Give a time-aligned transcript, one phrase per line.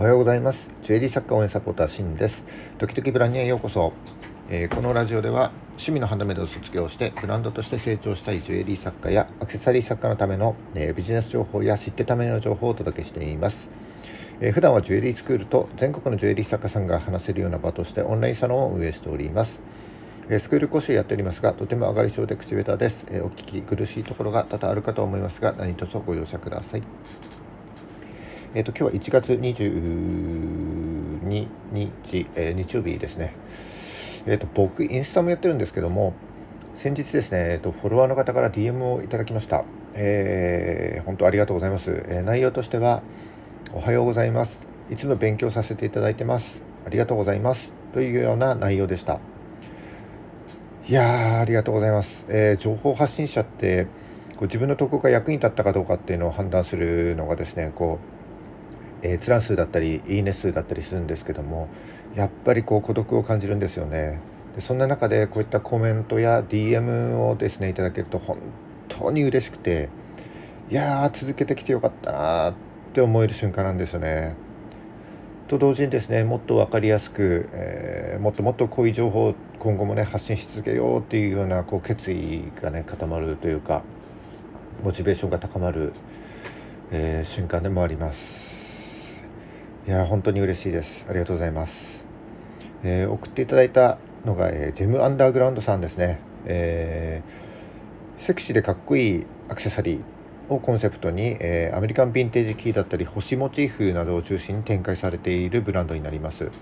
[0.00, 2.42] おはようございますジュエリー作家応援サポーターシンです
[2.78, 3.92] 時々ブランニへようこそ、
[4.48, 13.68] えー、このラジオでは趣味のハンドメイドを卒業してブランドとして成長したいジュエリー作家やアクセサリー作家のための、えー、ビジネス情報や知ってための情報をお届けしています
[14.40, 19.60] えー、普段はジュエリースクールと全国のジュエリー作家さんが話せるような場としてオンラインサロンを運営しております。
[20.30, 23.04] えスクール講師やっておりますが、とても上がり症で口下手です。
[23.10, 26.82] えお聞き苦しいところが多々あるかと思いますが、何卒ご容赦ください。
[28.52, 33.36] えっ、ー、と、今日は1月22日、えー、日曜日ですね。
[34.26, 36.14] えっ、ー、と、僕、インスタもやってるんですけども、
[36.74, 39.64] 先日ですね、えっと、フォロワーの方から DM をいただきました。
[39.94, 42.04] えー、本当ありがとうございます。
[42.08, 43.02] え、内容としては、
[43.72, 44.66] おはようございます。
[44.90, 46.60] いつも勉強させていただいてます。
[46.84, 47.72] ありがとうございます。
[47.92, 49.20] というような内容でした。
[50.88, 52.26] いやー、ありがとうございます。
[52.28, 53.84] え、情報発信者って、
[54.34, 58.19] こう自分の投稿が役に立ったかどうかっていうのを判断するのがですね、こう、
[59.02, 61.68] えー、閲覧数だったりいいね数だったりするんですけども
[62.14, 64.20] やっぱりこう孤独を感じるんですよね
[64.54, 68.38] でそんな中でこういったコメントや DM をですねいただけると本
[68.88, 69.88] 当に嬉しくて
[70.70, 72.54] いやー続けてきてよかったなっ
[72.92, 74.36] て思える瞬間なんですよね
[75.48, 83.82] と同時にですねもっと分かりやすく、えー、もっともっとこういう情報を今後もね発信し続けようっていうようなこう決意がね固まるというか
[84.84, 85.92] モチベーションが高まる、
[86.92, 88.49] えー、瞬間でもあります。
[89.90, 91.04] いや本当に嬉しいです。
[91.08, 92.04] ありがとうございます、
[92.84, 106.52] えー、送っていただいたのが、えー、ジェムアンダーグラウンドさんですね、えー、セクシーでかっこいいアクセサリーをコンセプトに、えー、アメリカンヴィンテージキーだったり星モチーフなどを中心に展開されているブランドになります。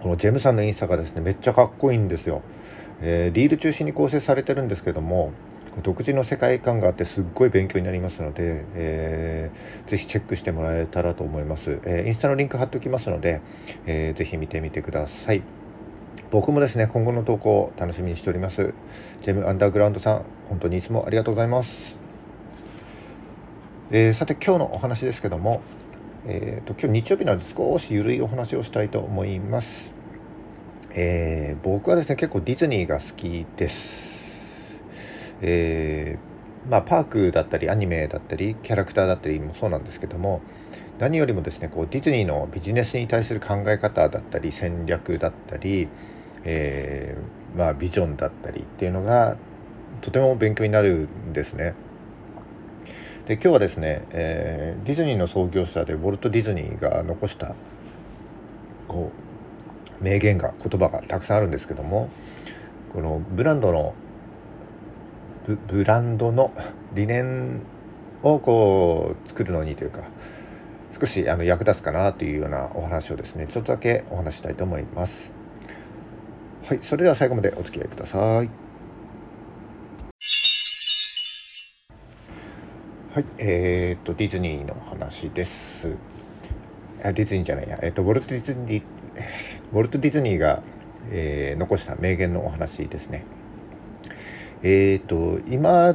[0.00, 2.42] このジェムさんのインスタがですねめっちゃかっこいいんですよ、
[3.00, 5.32] えー、リール中心に構成されてるんですけども
[5.82, 13.40] 独自の世界観があってすっごい勉強になりますので、えー、ぜひチェックしてもらえたらと思います、えー、インスタのリンク貼っておきますので、
[13.86, 15.42] えー、ぜひ見てみてください。
[16.30, 18.74] 僕もですね今後の投稿を楽しみにしております。
[19.20, 21.96] ジェムアンダーグラウンドさん本当にいつもありがとうございます、
[23.90, 25.62] えー、さて今日のお話ですけども
[26.24, 29.92] えーと、今日日曜日なので少し緩いお話をしたいと思います、
[30.90, 34.11] えー、僕はですね結構ディズニーが好きです。
[35.42, 40.40] えー、まあ、パークだったりアニメだったりキャラクターだったりもそうなんですけども
[40.98, 45.88] 何よりもですねこうディズニーのビジネスに対する考え方だったり戦略だったり、
[46.44, 49.36] えー、まあ、ビジョンだったりっていうのが
[50.00, 51.74] とても勉強になるんですね。
[53.26, 57.54] で今日はですね、えー、ディズニーの創業者でウォルト・ディズニーが残した
[58.88, 59.12] こ
[60.00, 62.10] う名言が言葉がたくさんあるんですけども
[62.92, 63.94] このブランドの
[65.46, 66.52] ブランドの
[66.94, 67.60] 理念
[68.22, 70.02] をこう作るのにというか
[70.98, 75.32] 少しあの役立つかなというようなお話をですねちょっとだけお話したいと思います。
[76.64, 78.48] はいそれでは最後までお付き合いください。
[83.14, 85.96] はいえー、っとディズニーの話です。
[87.02, 87.78] あディズニーじゃないや。
[87.82, 88.82] えー、とウォルト・ディズニー
[89.74, 90.62] ウォルト・ディズニーが、
[91.10, 93.24] えー、残した名言のお話ですね。
[94.62, 95.94] えっ、ー、と今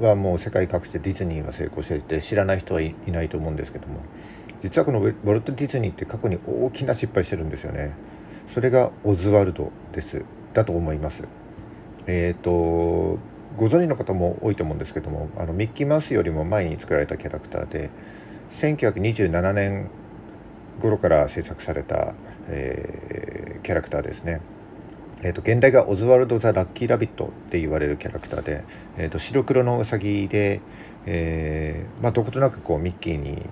[0.00, 4.00] はもう世界各地でディズニーが成功していて知らない人はいないと思うんですけども
[4.62, 7.92] 実はこのウォルト・ディズニーって過去に大きな失敗してるんですよね。
[8.46, 10.24] それがオズワルドです。
[10.54, 11.24] だと思います。
[12.06, 13.18] えっ、ー、と
[13.56, 17.90] ご存知の方も多いと思うんですけどもあのミッキーマウスよりも前に作られたキャラクターで
[18.50, 19.90] 1927年
[20.80, 22.14] 頃から制作された、
[22.48, 24.40] えー、キャラクターですね。
[25.22, 28.64] えーと、現代がオズワルド・ザ・ラッキー・ラビットって言われるキャラクターで、
[28.98, 30.60] えーと、白黒のウサギで、
[31.06, 33.42] えーまあ、どことなくこうミッキーに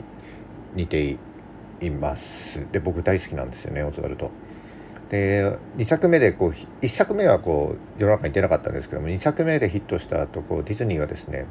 [0.74, 1.16] 似て
[1.80, 4.30] いますで僕大好きなんですよねオズワルド。
[5.08, 6.50] で2作目でこう
[6.82, 11.46] 1作目はこう世の中に出なかったんですけども2作目でヒットした後こうディズニーはですね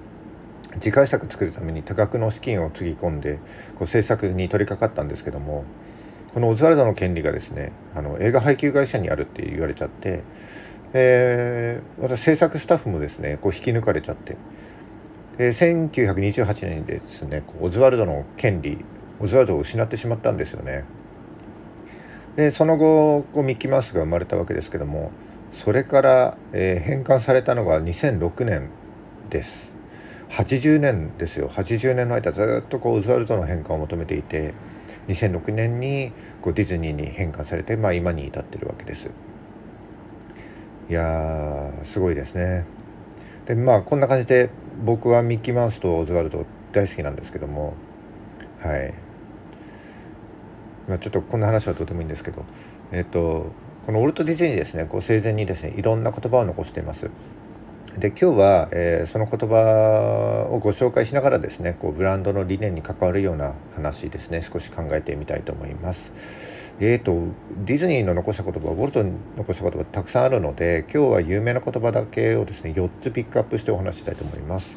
[0.80, 3.40] 次回作作るために多額の資金をつぎ込んで
[3.78, 5.66] こう制作に取り掛かったんですけども
[6.34, 10.24] このオズワルドの権利がですねあの映画配給会社にあるって言われちゃって、
[10.94, 14.38] えー、私制作スタッフもですねこう引き抜かれちゃって
[15.38, 18.84] で1928年にですねオズワルドの権利
[19.20, 20.86] オズワルドを失ってしまったんですよね。
[22.36, 25.12] でその後こうミッキーマウスが生まれたわけですけども
[25.54, 28.70] それから、えー、返還されたのが2006年
[29.30, 29.74] です。
[30.30, 34.56] 80年ですよ80年の間ずっとこうオズワルドの返還を求めていて
[35.08, 36.12] 2006年に
[36.42, 39.10] こうディズニーに返還されて、まあ、今に至ってるわけです。
[40.90, 42.66] いやすごいですね。
[43.46, 44.50] でまあこんな感じで
[44.86, 47.76] 僕はミッキーマウスとオズワルド大好きなんですけども
[48.62, 48.94] はい
[50.88, 52.44] まあ、ちょっとこんな話はとてもいいんですけど、
[52.92, 53.52] えっと、
[53.86, 57.10] このウォルト・ディズニーですねこう生前にですねいろんな言葉を残しています。
[57.98, 66.12] で今日は、えー、その言葉をご紹介しながらですねこうブランドの理念に関わるような話ですね少し考えてみたいと思います。
[66.80, 67.28] えーと、
[67.66, 74.76] ディズニーの残した言葉ウォルトに残した言葉たくさんあるので今日は有名な言葉だけをですね4つピックアップしてお話ししたいと思います。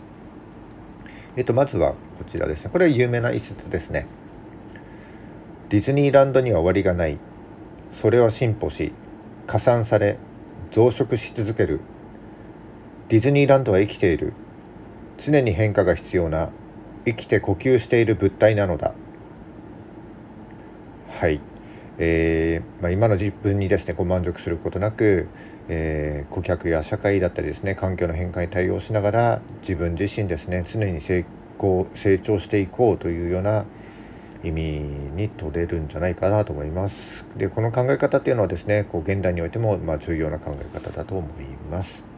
[1.37, 4.07] えーと、とまずはこちらですねこれは有名な一節ですね。
[5.71, 7.19] ディズニーランドには終わりがない
[7.91, 8.93] それは進歩し
[9.47, 10.19] 加算され
[10.71, 11.81] 増殖し続ける
[13.09, 14.33] ディズニーランドは生きている
[15.17, 16.51] 常に変化が必要な
[17.05, 18.95] 生きて呼吸している物体なのだ
[21.09, 21.41] はい、
[21.99, 25.29] えーまあ、今の自分にですねこう満足することなく、
[25.69, 31.25] えー、顧客や社会だったりですね環境の変化に対応しながら自分自身ですね常に成
[31.59, 33.67] 功成長していこうというような
[34.43, 34.63] 意味
[35.15, 37.25] に取れるんじゃないかなと思います。
[37.37, 42.16] でこの考え方っていうのはですねこう現代においてもま重要な考え方だと思います。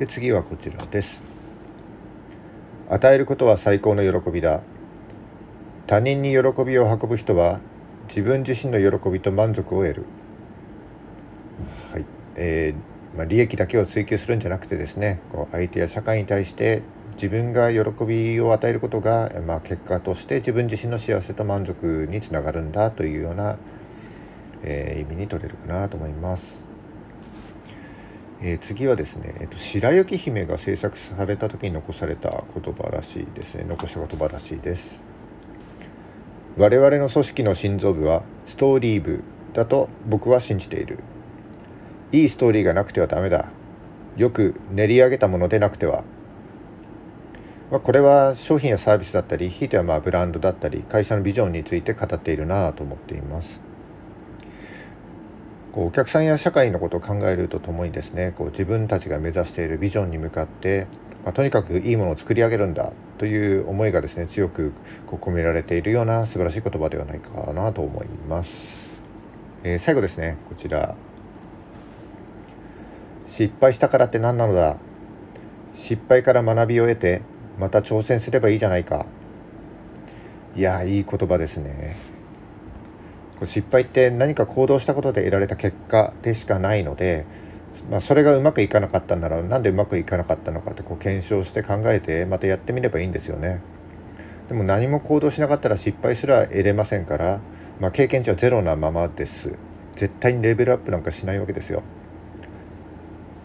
[0.00, 1.20] で次はこちらです。
[2.88, 4.62] 与えることは最高の喜びだ。
[5.86, 7.60] 他人に喜びを運ぶ人は
[8.08, 10.06] 自分自身の喜びと満足を得る。
[11.92, 12.06] はい、
[12.36, 16.80] えー、まあ、利益だけを追求するんじゃなくてですねこう相手や社会に対して
[17.12, 23.58] 自分が喜びを与えることが、まあ、結果として自分自身の幸せと満足につながるんだというような、
[24.62, 26.69] えー、意味に取れるかなと思います。
[28.42, 33.64] えー、次はですね、えーと、白雪姫が制作された時に残された言葉らしいですね。
[33.68, 35.02] 残した言葉らしいです。
[36.56, 39.22] 我々の組織の心臓部はストーリー部
[39.52, 41.00] だと僕は信じている。
[42.12, 43.50] いいストーリーがなくてはダメだ。
[44.16, 46.02] よく練り上げたものでなくては。
[47.70, 53.69] まあ、これは商品やサービスだったりひいてはまあブランドだったり会社のビジョンについて語っているなと思っています。
[55.72, 60.88] こうお客さんや社会のことを考えるとともにですねこう自分たちが目指しているビジョンに向かって、
[61.24, 64.72] まあ、とにかくいいものを作り上げるんだという思いがですね強く
[65.06, 68.90] こう込められているような素晴らしい言葉ではないかなと思います。
[69.62, 70.96] えー、最後ですねこちら。
[73.26, 74.76] 失敗したからって何なのだ？
[75.72, 77.22] 失敗から学びを得て
[77.60, 79.06] また挑戦すればいいじゃないか。
[80.56, 81.94] いやいい言葉ですね。
[83.46, 87.24] 失敗って何か行動したことで得られた結果でしかないので、
[87.90, 93.60] まあ、それがうまくいかなかったならなんでうまくいかなかったのかってこう検証して考えてまたやってみればいいんですよね。
[94.48, 97.40] でも何も行動しなかったら失敗すら得れませんから、
[97.78, 99.52] まあ、経験値はゼロなままです。
[99.94, 101.82] 絶対にレベルアップなんかしないわけですよ。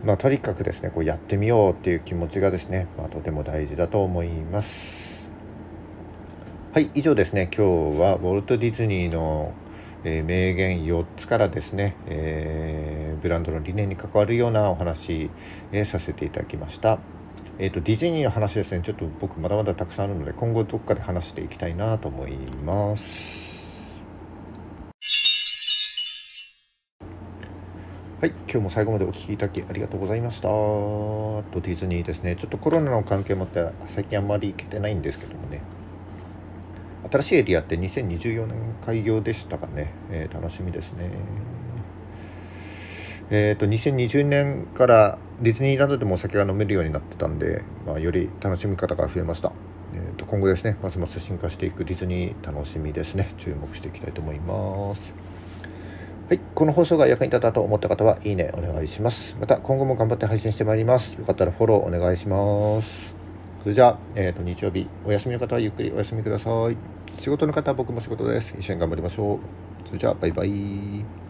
[0.04, 5.28] まあ、とにかくですねこうやってみようっていう気持ちがですね、まあ、とても大事だと思います。
[6.74, 7.50] はい以上ですね。
[7.56, 9.54] 今日はウォルト・ディズニーの、
[10.06, 15.32] え、名言4つからですね、えー、ブランドの理念に関わるようなお話、
[15.72, 17.00] えー、させていただきました。
[17.58, 23.46] えーと、とディズニーの話ですねちょっと僕まだまだたくさんあるので今後どっかで話していきたいなと思います。
[28.22, 30.48] はい、今日も最後までお聴きいただきありがとうございました。
[30.50, 35.62] とディズニーですね、ちょっとコロナの関係もあって最近あんまり行けてないんですけどもね、
[37.12, 41.10] 新しいエリアって2024年開業でしたかね、えー、楽しみですね。
[43.32, 49.52] えっ、ー、と2020年からディズニーランドでもお酒が飲めるようになってたんで、まあ、より楽しみ方が増えました。
[49.94, 53.34] えーと今後ですね、ますます進化していくディズニー楽しみですね。
[53.38, 55.14] 注目していきたいと思います。
[56.28, 59.36] はい、この放送が役に立ったと思った方はいいねお願いします。
[59.40, 61.14] また今後も頑張って配信してまいります。
[61.14, 63.25] よかったらフォローお願いします。
[63.66, 66.78] それじゃあ、えーと、日曜日お休みの方はゆっくりお休みください。
[67.20, 68.56] 仕事の方は僕も仕事です。
[68.60, 69.88] 一緒に頑張りましょう。
[69.88, 71.25] それじゃあバイバイ。